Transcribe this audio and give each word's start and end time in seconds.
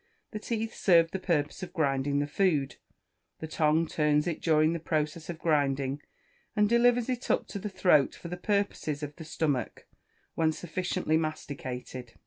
The 0.31 0.39
teeth 0.39 0.73
serve 0.73 1.11
the 1.11 1.19
purpose 1.19 1.61
of 1.61 1.73
grinding 1.73 2.17
the 2.17 2.25
food, 2.25 2.77
the 3.39 3.45
tongue 3.45 3.85
turns 3.85 4.25
it 4.25 4.41
during 4.41 4.73
the 4.73 4.79
process 4.79 5.29
of 5.29 5.37
grinding, 5.37 6.01
and 6.55 6.67
delivers 6.67 7.07
it 7.07 7.29
up 7.29 7.45
to 7.49 7.59
the 7.59 7.69
throat 7.69 8.15
for 8.15 8.27
the 8.27 8.35
purposes 8.35 9.03
of 9.03 9.15
the 9.17 9.23
stomach, 9.25 9.85
when 10.33 10.53
sufficiently 10.53 11.17
masticated. 11.17 12.13